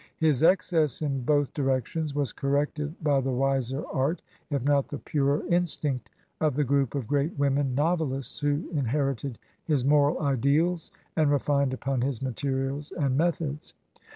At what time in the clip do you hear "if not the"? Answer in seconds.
4.49-4.97